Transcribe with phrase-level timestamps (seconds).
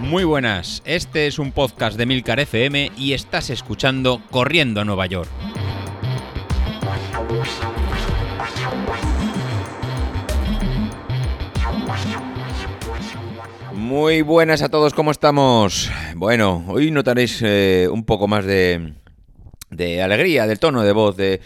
[0.00, 5.04] Muy buenas, este es un podcast de Milcar FM y estás escuchando Corriendo a Nueva
[5.04, 5.28] York.
[13.74, 15.90] Muy buenas a todos, ¿cómo estamos?
[16.14, 18.94] Bueno, hoy notaréis eh, un poco más de,
[19.70, 21.40] de alegría, del tono de voz, de...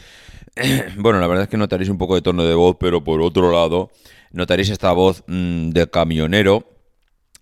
[0.96, 3.50] bueno, la verdad es que notaréis un poco de tono de voz, pero por otro
[3.50, 3.90] lado,
[4.32, 6.66] notaréis esta voz mm, de camionero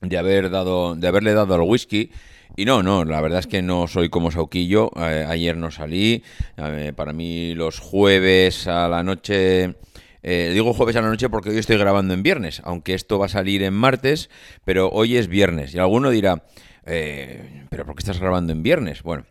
[0.01, 2.11] de haber dado, de haberle dado al whisky.
[2.57, 4.91] Y no, no, la verdad es que no soy como Sauquillo.
[4.97, 6.23] Eh, ayer no salí.
[6.57, 9.77] Eh, para mí los jueves a la noche...
[10.23, 13.25] Eh, digo jueves a la noche porque hoy estoy grabando en viernes, aunque esto va
[13.25, 14.29] a salir en martes,
[14.67, 15.75] pero hoy es viernes.
[15.75, 16.45] Y alguno dirá,
[16.85, 19.03] ¿pero por qué estás grabando en viernes?
[19.03, 19.25] Bueno,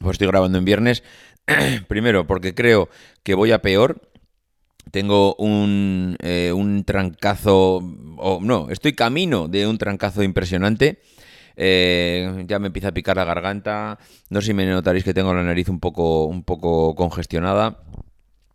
[0.00, 1.02] pues estoy grabando en viernes,
[1.88, 2.90] primero porque creo
[3.22, 4.02] que voy a peor
[4.90, 7.82] tengo un, eh, un trancazo,
[8.16, 11.00] o no, estoy camino de un trancazo impresionante.
[11.60, 13.98] Eh, ya me empieza a picar la garganta.
[14.30, 17.78] No sé si me notaréis que tengo la nariz un poco, un poco congestionada.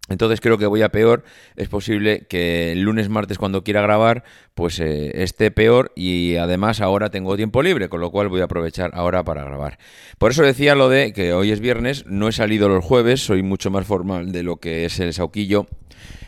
[0.10, 1.24] Entonces creo que voy a peor.
[1.56, 4.24] Es posible que el lunes, martes, cuando quiera grabar,
[4.54, 8.46] pues eh, esté peor y además ahora tengo tiempo libre, con lo cual voy a
[8.46, 9.80] aprovechar ahora para grabar.
[10.18, 13.44] Por eso decía lo de que hoy es viernes, no he salido los jueves, soy
[13.44, 15.68] mucho más formal de lo que es el sauquillo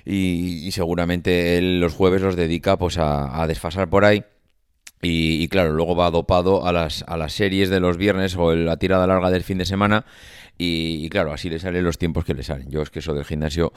[0.06, 4.24] y, seguramente él los jueves los dedica pues a, desfasar por ahí.
[5.02, 8.78] Y, claro, luego va dopado a las, a las series de los viernes o la
[8.78, 10.06] tirada larga del fin de semana.
[10.58, 12.70] Y, claro, así le salen los tiempos que le salen.
[12.70, 13.74] Yo es que eso del gimnasio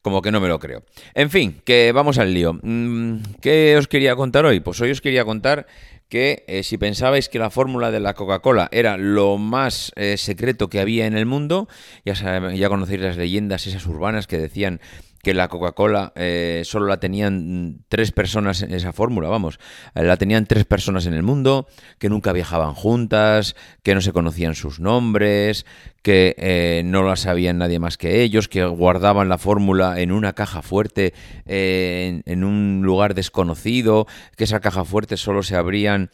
[0.00, 0.82] como que no me lo creo.
[1.14, 2.58] En fin, que vamos al lío.
[2.62, 4.60] Mm, ¿Qué os quería contar hoy?
[4.60, 5.66] Pues hoy os quería contar
[6.08, 10.68] que eh, si pensabais que la fórmula de la Coca-Cola era lo más eh, secreto
[10.68, 11.68] que había en el mundo,
[12.04, 12.12] ya,
[12.52, 14.80] ya conocéis las leyendas esas urbanas que decían
[15.22, 19.60] que la Coca-Cola eh, solo la tenían tres personas en esa fórmula, vamos,
[19.94, 21.68] eh, la tenían tres personas en el mundo,
[22.00, 25.64] que nunca viajaban juntas, que no se conocían sus nombres,
[26.02, 30.32] que eh, no la sabían nadie más que ellos, que guardaban la fórmula en una
[30.32, 31.14] caja fuerte
[31.46, 36.10] en, en, un lugar desconocido, que esa caja fuerte solo se abrían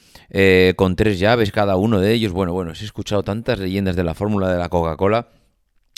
[0.77, 2.33] con tres llaves cada uno de ellos.
[2.33, 5.29] Bueno, bueno, he escuchado tantas leyendas de la fórmula de la Coca-Cola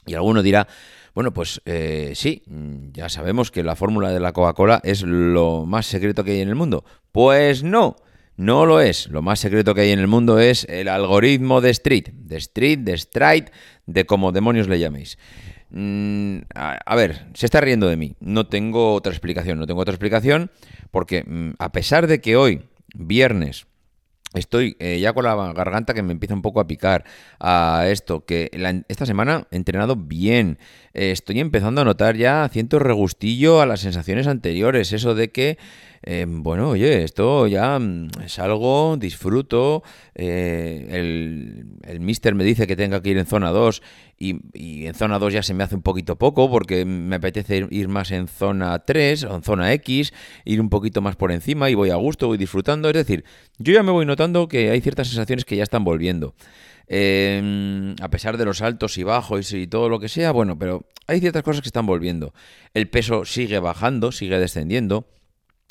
[0.06, 0.66] y alguno dirá,
[1.14, 2.42] bueno, pues eh, sí,
[2.92, 6.48] ya sabemos que la fórmula de la Coca-Cola es lo más secreto que hay en
[6.48, 6.84] el mundo.
[7.12, 7.96] Pues no,
[8.36, 9.08] no lo es.
[9.08, 12.78] Lo más secreto que hay en el mundo es el algoritmo de Street, de Street,
[12.78, 13.50] de Stride,
[13.86, 15.18] de como demonios le llaméis.
[15.70, 18.16] Mm, a, ver, se está riendo de mí.
[18.20, 20.50] No tengo otra explicación, no tengo otra explicación
[20.90, 22.62] porque mm, a pesar de que hoy,
[22.94, 23.66] viernes,
[24.32, 27.04] Estoy eh, ya con la garganta que me empieza un poco a picar
[27.40, 28.50] a esto, que
[28.88, 30.58] esta semana he entrenado bien.
[30.92, 34.92] Estoy empezando a notar ya cierto regustillo a las sensaciones anteriores.
[34.92, 35.58] Eso de que,
[36.02, 39.82] eh, bueno, oye, esto ya mm, es algo, disfruto.
[40.14, 43.82] el, el mister me dice que tenga que ir en zona 2
[44.22, 47.88] y, en zona 2 ya se me hace un poquito poco porque me apetece ir,
[47.88, 50.12] más en zona 3 o en zona X,
[50.44, 52.88] ir un poquito más por encima y voy a gusto, voy disfrutando.
[52.88, 53.24] Es decir,
[53.58, 56.34] yo ya me voy notando que hay ciertas sensaciones que ya están volviendo.
[56.86, 60.84] Em, a pesar de los altos y bajos y todo lo que sea, bueno, pero
[61.06, 62.34] hay ciertas cosas que están volviendo.
[62.74, 65.06] El peso sigue bajando, sigue descendiendo.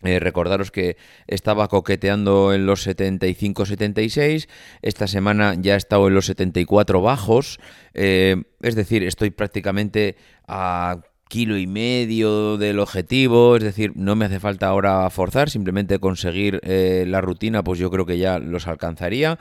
[0.03, 0.95] Eh, recordaros que
[1.27, 4.47] estaba coqueteando en los 75-76,
[4.81, 7.59] esta semana ya he estado en los 74 bajos,
[7.93, 10.15] eh, es decir, estoy prácticamente
[10.47, 15.99] a kilo y medio del objetivo, es decir, no me hace falta ahora forzar, simplemente
[15.99, 19.37] conseguir eh, la rutina, pues yo creo que ya los alcanzaría.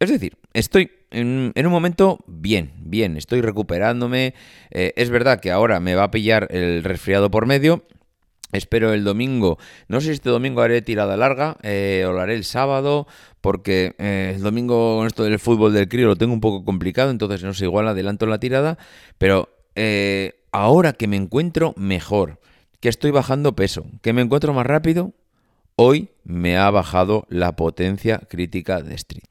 [0.00, 4.34] Es decir, estoy en, un momento bien, bien, estoy recuperándome.
[4.70, 7.86] es verdad que ahora me va a pillar el resfriado por medio,
[8.52, 12.34] Espero el domingo, no sé si este domingo haré tirada larga eh, o lo haré
[12.34, 13.06] el sábado,
[13.42, 17.10] porque eh, el domingo con esto del fútbol del crío lo tengo un poco complicado,
[17.10, 18.78] entonces no sé, igual adelanto la tirada,
[19.18, 22.40] pero eh, ahora que me encuentro mejor,
[22.80, 25.12] que estoy bajando peso, que me encuentro más rápido,
[25.76, 29.24] hoy me ha bajado la potencia crítica de Street.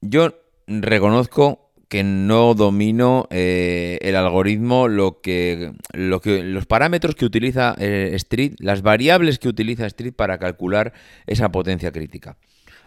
[0.00, 0.34] Yo
[0.68, 7.74] reconozco que no domino eh, el algoritmo, lo que, lo que, los parámetros que utiliza
[7.78, 10.92] eh, Street, las variables que utiliza Street para calcular
[11.26, 12.36] esa potencia crítica.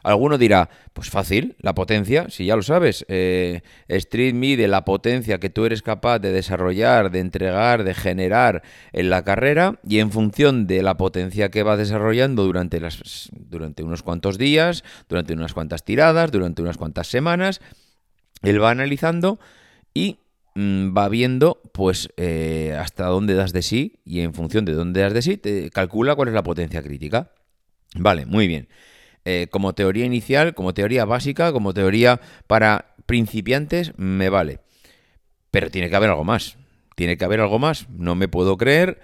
[0.04, 5.40] Alguno dirá, pues fácil, la potencia, si ya lo sabes, eh, Street mide la potencia
[5.40, 8.64] que tú eres capaz de desarrollar, de entregar, de generar
[8.94, 13.84] en la carrera y en función de la potencia que va desarrollando durante, las, durante
[13.84, 17.60] unos cuantos días, durante unas cuantas tiradas, durante unas cuantas semanas,
[18.42, 19.40] él va analizando
[19.94, 20.20] y
[20.56, 25.02] mm, va viendo pues eh, hasta dónde das de sí y en función de dónde
[25.02, 27.32] das de sí te calcula cuál es la potencia crítica.
[27.96, 28.68] Vale, muy bien.
[29.26, 34.60] Eh, como teoría inicial, como teoría básica, como teoría para principiantes, me vale.
[35.52, 36.58] Pero tiene que haber algo más.
[36.96, 37.90] Tiene que haber algo más.
[37.90, 39.00] No me puedo creer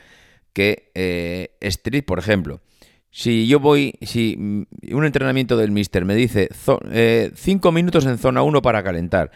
[0.54, 2.62] que eh, Street, por ejemplo,
[3.16, 8.44] si yo voy, si un entrenamiento del Mister me dice 5 eh, minutos en zona
[8.44, 9.32] 1 para calentar,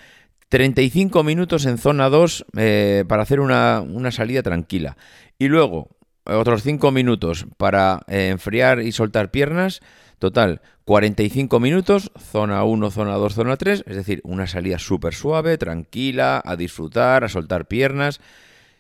[0.50, 4.98] 35 minutos en zona 2 eh, para hacer una, una, salida tranquila,
[5.38, 5.88] y luego
[6.26, 9.80] otros 5 minutos para enfriar y soltar piernas,
[10.20, 15.58] total, 45 minutos, zona 1, zona 2, zona 3, es decir, una salida súper suave,
[15.58, 18.20] tranquila, a disfrutar, a soltar piernas.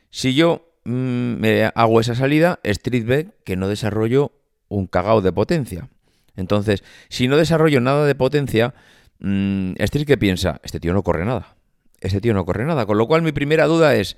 [0.09, 4.31] Si yo Mm, me hago esa salida, Street ve que no desarrollo
[4.69, 5.89] un cagao de potencia.
[6.35, 8.73] Entonces, si no desarrollo nada de potencia,
[9.19, 11.55] mmm, que piensa, este tío no corre nada.
[11.99, 12.85] Este tío no corre nada.
[12.85, 14.15] Con lo cual mi primera duda es,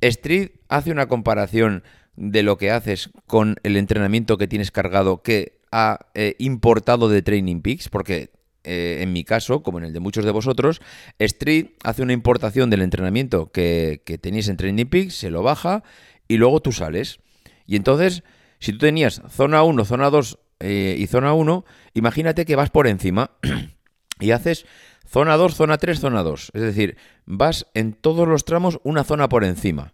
[0.00, 1.84] Street hace una comparación
[2.16, 7.22] de lo que haces con el entrenamiento que tienes cargado que ha eh, importado de
[7.22, 8.30] Training Peaks, porque
[8.64, 10.80] eh, en mi caso, como en el de muchos de vosotros,
[11.18, 15.82] Street hace una importación del entrenamiento que, tenéis en Training Peaks, se lo baja
[16.28, 17.20] y luego tú sales.
[17.66, 18.22] Y entonces,
[18.62, 21.64] si tú tenías zona 1, zona 2 eh, y zona 1,
[21.94, 23.32] imagínate que vas por encima
[24.20, 24.66] y haces
[25.04, 26.52] zona 2, zona 3, zona 2.
[26.54, 29.92] Es decir, vas en todos los tramos una zona por encima.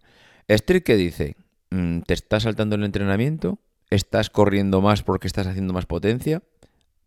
[0.48, 1.36] Street que dice,
[1.70, 3.58] mm, ¿te estás saltando el entrenamiento?
[3.88, 6.42] ¿Estás corriendo más porque estás haciendo más potencia?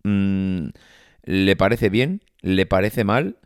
[0.02, 0.70] Mm,
[1.26, 3.38] le parece bien, le parece mal,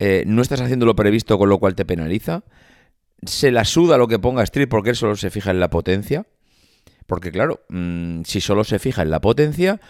[0.00, 2.42] eh, no estás haciendo lo previsto con lo cual te penaliza,
[3.24, 6.26] se la suda lo que ponga Street porque él solo se fija en la potencia,
[7.10, 9.80] porque claro, mm, si solo se fija en la potencia,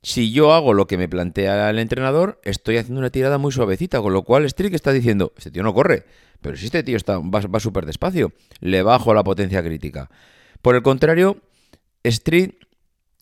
[0.00, 4.00] si yo hago lo que me plantea el entrenador, estoy haciendo una tirada muy suavecita,
[4.00, 6.04] con lo cual Street está diciendo, este tío no corre,
[6.40, 10.08] pero si este tío está, va, súper despacio, le bajo la potencia crítica.
[10.62, 11.38] Por el contrario,
[12.04, 12.52] Street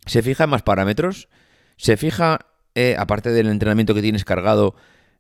[0.05, 1.31] se fija en más parámetros,
[1.79, 2.41] se fija
[2.75, 4.75] eh, aparte del entrenamiento que tienes cargado,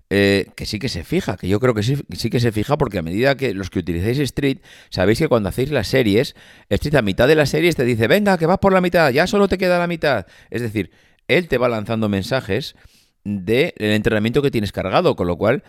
[0.08, 2.78] eh, que sí que se fija, que yo creo que sí, sí, que se fija
[2.78, 4.58] porque a medida que los que utilizáis Street,
[4.88, 6.36] sabéis que cuando hacéis las series,
[6.68, 9.26] Street a mitad de las series te dice, venga, que vas por la mitad, ya
[9.26, 10.26] solo te queda la mitad.
[10.50, 10.92] Es decir,
[11.26, 12.76] él te va lanzando mensajes
[13.24, 15.64] del entrenamiento que tienes cargado, con lo cual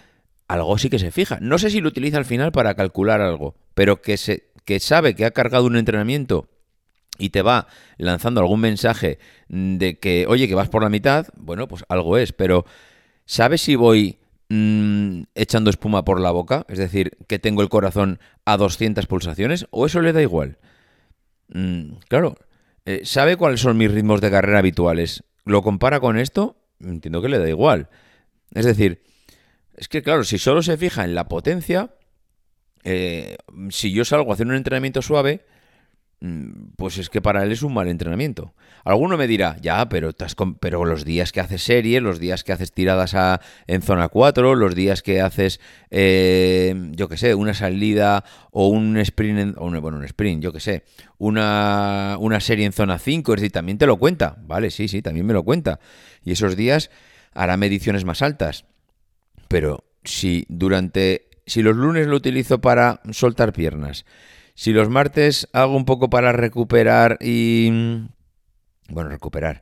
[0.47, 1.39] algo sí que se fija.
[1.41, 5.15] No sé si lo utiliza al final para calcular algo, pero que, se, que sabe
[5.15, 6.47] que ha cargado un entrenamiento
[7.17, 7.67] y te va
[7.97, 9.17] lanzando algún mensaje
[9.47, 12.65] de que, oye, que vas por la mitad, bueno, pues algo es, pero
[13.25, 16.65] ¿sabes si voy mm, echando espuma por la boca?
[16.69, 20.57] Es decir, que tengo el corazón a 200 pulsaciones, o eso le da igual.
[21.49, 22.35] Mm, claro,
[22.85, 25.23] eh, ¿sabe cuáles son mis ritmos de carrera habituales?
[25.45, 26.57] ¿Lo compara con esto?
[26.79, 27.89] Entiendo que le da igual.
[28.53, 29.03] Es decir,
[29.75, 31.95] es que claro, si solo se fija en la potencia,
[32.83, 33.37] eh,
[33.69, 35.45] si yo salgo a hacer un entrenamiento suave,
[36.77, 38.53] pues es que para él es un mal entrenamiento.
[38.83, 40.11] Alguno me dirá, ya, pero,
[40.59, 44.55] pero los días que haces serie, los días que haces tiradas a, en zona 4,
[44.55, 45.59] los días que haces,
[45.91, 50.59] eh, yo que sé, una salida o un sprint, o bueno, un sprint, yo que
[50.59, 50.85] sé,
[51.19, 54.71] una, una serie en zona 5, es decir, también te lo cuenta, ¿vale?
[54.71, 55.79] Sí, sí, también me lo cuenta.
[56.23, 56.89] Y esos días
[57.33, 58.65] hará mediciones más altas.
[59.47, 64.05] Pero si durante, si los lunes lo utilizo para soltar piernas,
[64.57, 67.69] si los martes hago un poco para recuperar y...
[68.89, 69.61] Bueno, recuperar.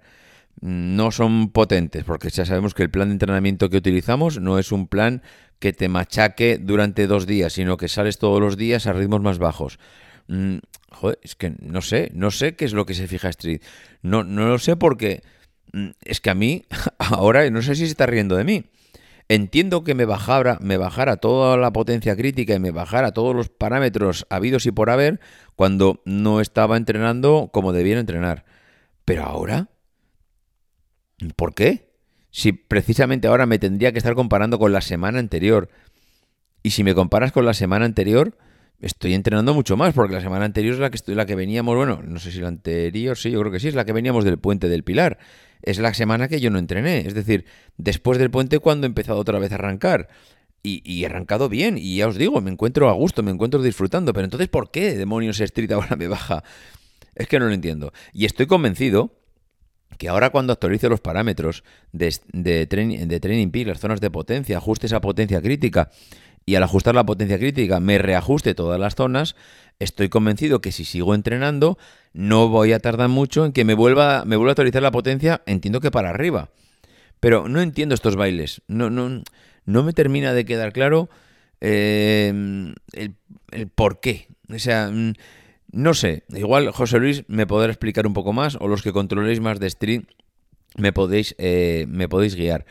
[0.61, 4.71] No son potentes, porque ya sabemos que el plan de entrenamiento que utilizamos no es
[4.71, 5.21] un plan
[5.59, 9.37] que te machaque durante dos días, sino que sales todos los días a ritmos más
[9.37, 9.79] bajos.
[10.27, 10.59] Mm,
[10.91, 13.61] joder, es que no sé, no sé qué es lo que se fija Street.
[14.01, 15.23] No, no lo sé porque
[15.73, 16.63] mm, es que a mí,
[16.99, 18.63] ahora no sé si se está riendo de mí.
[19.27, 23.49] Entiendo que me bajara, me bajara toda la potencia crítica y me bajara todos los
[23.49, 25.19] parámetros habidos y por haber
[25.55, 28.45] cuando no estaba entrenando como debía entrenar.
[29.03, 29.69] Pero ahora,
[31.35, 31.91] ¿por qué?
[32.29, 35.69] Si precisamente ahora me tendría que estar comparando con la semana anterior.
[36.61, 38.37] Y si me comparas con la semana anterior,
[38.79, 41.75] estoy entrenando mucho más, porque la semana anterior es la que estoy, la que veníamos,
[41.75, 44.23] bueno, no sé si la anterior, sí, yo creo que sí, es la que veníamos
[44.25, 45.17] del puente del Pilar.
[45.65, 47.45] Es la semana que yo no entrené, es decir,
[47.77, 50.07] después del puente cuando he empezado otra vez a arrancar.
[50.61, 54.13] Y, he arrancado bien, y ya os digo, me encuentro a gusto, me encuentro disfrutando,
[54.13, 56.43] pero entonces, ¿por qué demonios Street ahora me baja?
[57.13, 57.93] Es que no lo entiendo.
[58.13, 59.13] Y estoy convencido
[59.99, 64.57] que ahora cuando actualice los parámetros de, de, de Training Peak, las zonas de potencia,
[64.57, 65.91] ajuste esa potencia crítica
[66.45, 69.35] y al ajustar la potencia crítica me reajuste todas las zonas,
[69.79, 71.77] estoy convencido que si sigo entrenando
[72.13, 75.41] no voy a tardar mucho en que me vuelva, me vuelva a actualizar la potencia,
[75.45, 76.49] entiendo que para arriba.
[77.19, 79.23] Pero no entiendo estos bailes, no, no,
[79.65, 81.09] no me termina de quedar claro
[81.61, 83.15] eh, el,
[83.51, 84.27] el por qué.
[84.53, 85.13] O sea, mm,
[85.71, 89.39] no sé, igual José Luis me podrá explicar un poco más o los que controléis
[89.41, 90.03] más de Street
[90.77, 92.65] me podéis, eh, me podéis guiar.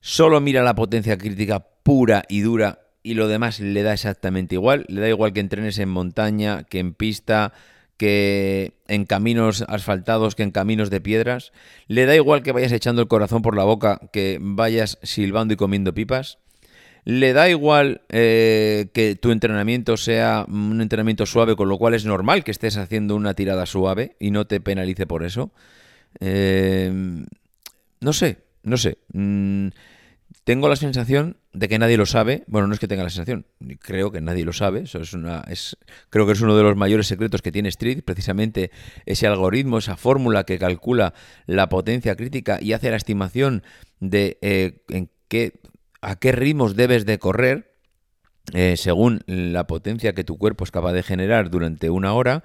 [0.00, 4.84] Solo mira la potencia crítica pura y dura y lo demás le da exactamente igual.
[4.88, 7.54] Le da igual que entrenes en montaña, que en pista,
[7.96, 11.52] que en caminos asfaltados, que en caminos de piedras.
[11.86, 15.56] Le da igual que vayas echando el corazón por la boca, que vayas silbando y
[15.56, 16.36] comiendo pipas.
[17.06, 22.04] Le da igual eh, que tu entrenamiento sea un entrenamiento suave, con lo cual es
[22.04, 25.50] normal que estés haciendo una tirada suave y no te penalice por eso.
[26.20, 26.92] Eh,
[28.00, 28.98] no sé, no sé.
[29.14, 29.68] Mm,
[30.48, 32.44] tengo la sensación de que nadie lo sabe.
[32.46, 33.44] Bueno, no es que tenga la sensación,
[33.80, 34.80] creo que nadie lo sabe.
[34.84, 35.76] Eso es una, es,
[36.08, 38.70] creo que es uno de los mayores secretos que tiene Street, precisamente
[39.04, 41.12] ese algoritmo, esa fórmula que calcula
[41.44, 43.62] la potencia crítica y hace la estimación
[44.00, 45.60] de eh, en qué,
[46.00, 47.74] a qué ritmos debes de correr
[48.54, 52.42] eh, según la potencia que tu cuerpo es capaz de generar durante una hora.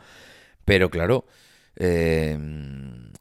[0.65, 1.25] Pero claro,
[1.77, 2.38] eh,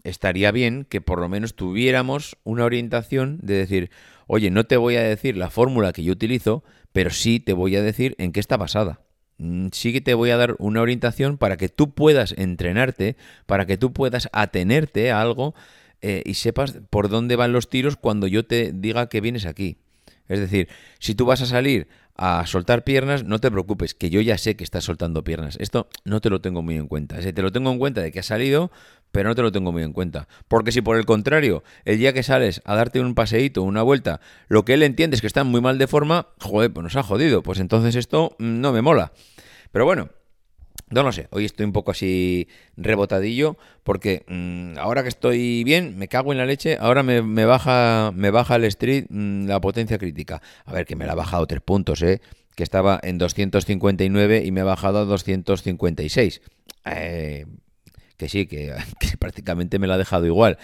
[0.03, 3.91] estaría bien que por lo menos tuviéramos una orientación de decir,
[4.35, 7.77] oye, no te voy a decir la fórmula que yo utilizo, pero sí te voy
[7.77, 9.03] a decir en qué está basada.
[9.37, 13.67] Mm, sí que te voy a dar una orientación para que tú puedas entrenarte, para
[13.67, 15.55] que tú puedas atenerte a algo
[16.01, 19.77] eh, y sepas por dónde van los tiros cuando yo te diga que vienes aquí.
[20.29, 24.23] Es decir, si tú vas a salir a soltar piernas, no te preocupes, que yo
[24.23, 25.59] ya sé que estás soltando piernas.
[25.61, 27.19] Esto no te lo tengo muy en cuenta.
[27.19, 28.71] te lo tengo en cuenta de que has salido,
[29.13, 30.27] pero no te lo tengo muy en cuenta.
[30.49, 34.21] Porque si por el contrario, el día que sales a darte un paseíto, una vuelta,
[34.49, 37.03] lo que él entiende es que están muy mal de forma, joder, pues nos ha
[37.03, 37.43] jodido.
[37.43, 39.13] Pues entonces esto mm, no me mola.
[39.71, 40.09] Pero bueno,
[40.91, 45.97] no lo sé, hoy estoy un poco así rebotadillo porque mm, ahora que estoy bien,
[45.97, 49.99] me cago en la leche, ahora me, baja me baja el street mm, la potencia
[49.99, 50.43] crítica.
[50.65, 52.21] A ver, que me la ha bajado tres puntos, ¿eh?
[52.55, 56.43] Que estaba en 259 y me ha bajado a 256.
[56.85, 57.47] Eh,
[58.23, 58.73] que sí, que,
[59.19, 60.59] prácticamente me la ha dejado igual.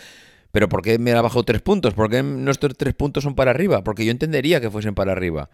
[0.53, 1.95] Pero ¿por qué me la bajado tres puntos?
[1.95, 3.83] ¿Por qué nuestros tres puntos son para arriba?
[3.83, 5.51] Porque yo entendería que fuesen para arriba.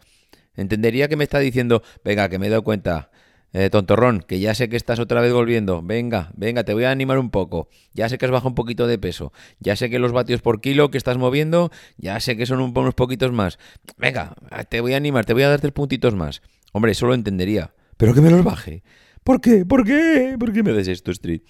[0.54, 3.11] Entendería que me está diciendo, venga, que me he dado cuenta,
[3.52, 5.82] eh, tontorrón, que ya sé que estás otra vez volviendo.
[5.82, 7.68] Venga, venga, te voy a animar un poco.
[7.92, 9.32] Ya sé que has bajado un poquito de peso.
[9.58, 12.94] Ya sé que los vatios por kilo que estás moviendo, ya sé que son unos
[12.94, 13.58] poquitos más.
[13.96, 14.34] Venga,
[14.68, 16.40] te voy a animar, te voy a dar tres puntitos más.
[16.73, 17.75] Hombre, eso lo entendería.
[17.96, 18.84] Pero que me los baje.
[19.25, 19.64] ¿Por qué?
[19.64, 20.37] ¿Por qué?
[20.38, 21.40] ¿Por qué me des esto, Street?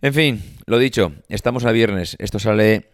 [0.00, 2.16] En fin, lo dicho, estamos a viernes.
[2.18, 2.90] Esto sale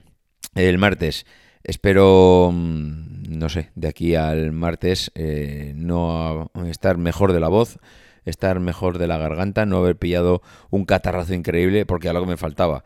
[0.55, 1.27] el martes.
[1.63, 7.79] Espero, mm, no sé, de aquí al martes eh, no estar mejor de la voz
[8.25, 12.85] estar mejor de la garganta, no haber pillado un catarrazo increíble, porque que me faltaba.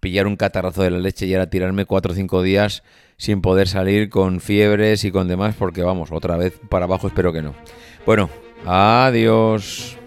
[0.00, 2.84] Pillar un catarrazo de la leche y era tirarme cuatro o cinco días
[3.16, 7.32] sin poder salir con fiebres y con demás, porque vamos, otra vez para abajo espero
[7.32, 7.54] que no.
[8.06, 8.30] Bueno,
[8.64, 9.97] adiós.